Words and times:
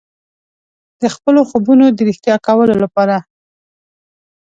د 1.01 1.03
خپلو 1.15 1.39
خوبونو 1.49 1.85
د 1.91 1.99
ریښتیا 2.09 2.35
کولو 2.47 2.75
لپاره. 2.83 3.15